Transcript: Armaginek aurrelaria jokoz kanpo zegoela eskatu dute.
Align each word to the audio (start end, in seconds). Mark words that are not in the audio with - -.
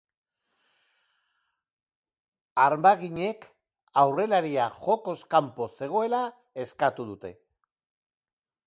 Armaginek 2.63 3.45
aurrelaria 4.05 4.67
jokoz 4.89 5.17
kanpo 5.37 5.71
zegoela 5.79 6.25
eskatu 6.67 7.09
dute. 7.13 7.35